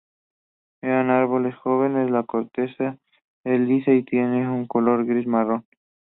En 0.81 1.11
árboles 1.11 1.53
jóvenes 1.57 2.09
la 2.09 2.23
corteza 2.23 2.97
es 3.43 3.59
lisa 3.59 3.91
y 3.91 4.01
tiene 4.01 4.49
un 4.49 4.65
color 4.65 5.05
gris 5.05 5.27
marrón. 5.27 5.63